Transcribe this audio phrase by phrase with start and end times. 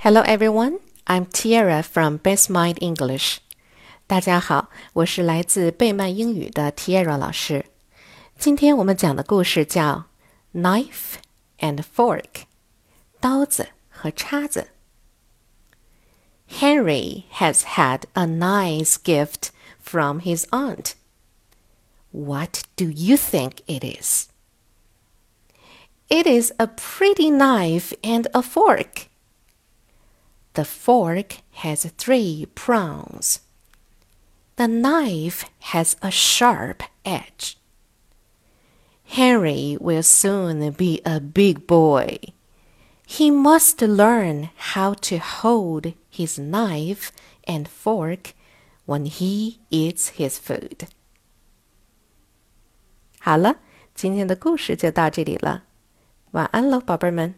[0.00, 3.37] Hello everyone, I'm Tiara from Best Mind English.
[4.07, 7.65] 大家好，我是来自贝曼英语的 Tiara 老师。
[8.37, 10.05] 今天我们讲的故事叫《
[10.59, 11.19] Knife
[11.59, 12.21] and Fork》，
[13.19, 14.69] 刀子和叉子。
[16.49, 20.93] Henry has had a nice gift from his aunt.
[22.11, 24.27] What do you think it is?
[26.09, 29.07] It is a pretty knife and a fork.
[30.54, 33.40] The fork has three prongs.
[34.56, 37.58] The knife has a sharp edge.
[39.04, 42.18] Henry will soon be a big boy.
[43.06, 47.12] He must learn how to hold his knife
[47.46, 48.34] and fork
[48.86, 50.88] when he eats his food.
[53.20, 53.56] 好了，
[53.94, 55.64] 今天的故事就到这里了。
[56.32, 57.34] 晚安喽，宝贝们。